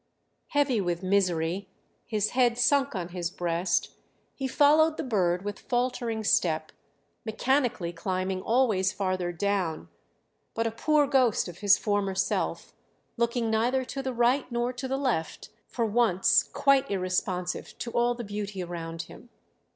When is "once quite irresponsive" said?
15.85-17.77